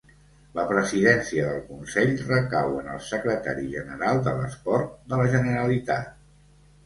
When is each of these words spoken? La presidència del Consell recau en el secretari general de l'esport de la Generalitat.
La 0.59 0.63
presidència 0.69 1.49
del 1.49 1.59
Consell 1.65 2.15
recau 2.29 2.79
en 2.79 2.89
el 2.93 3.03
secretari 3.09 3.67
general 3.75 4.21
de 4.29 4.35
l'esport 4.39 4.95
de 5.13 5.19
la 5.23 5.27
Generalitat. 5.35 6.11